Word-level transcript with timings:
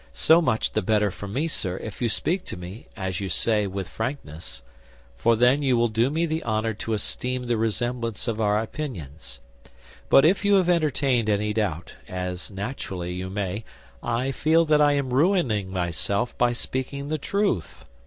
So 0.13 0.41
much 0.41 0.71
the 0.71 0.81
better 0.81 1.11
for 1.11 1.27
me, 1.27 1.47
sir, 1.47 1.77
if 1.77 2.01
you 2.01 2.09
speak 2.09 2.43
to 2.45 2.57
me, 2.57 2.87
as 2.97 3.19
you 3.19 3.29
say, 3.29 3.67
with 3.67 3.87
frankness—for 3.87 5.35
then 5.35 5.61
you 5.61 5.77
will 5.77 5.89
do 5.89 6.09
me 6.09 6.25
the 6.25 6.41
honor 6.41 6.73
to 6.73 6.93
esteem 6.93 7.45
the 7.45 7.55
resemblance 7.55 8.27
of 8.27 8.41
our 8.41 8.57
opinions; 8.59 9.41
but 10.09 10.25
if 10.25 10.43
you 10.43 10.55
have 10.55 10.69
entertained 10.69 11.29
any 11.29 11.53
doubt, 11.53 11.93
as 12.07 12.49
naturally 12.49 13.13
you 13.13 13.29
may, 13.29 13.63
I 14.01 14.31
feel 14.31 14.65
that 14.65 14.81
I 14.81 14.93
am 14.93 15.13
ruining 15.13 15.69
myself 15.69 16.35
by 16.35 16.51
speaking 16.53 17.09
the 17.09 17.19
truth. 17.19 17.85